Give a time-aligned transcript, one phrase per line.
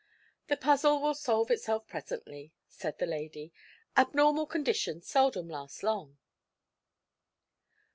[0.47, 3.53] "The puzzle will solve itself presently," said the lady.
[3.95, 6.17] "Abnormal conditions seldom last long."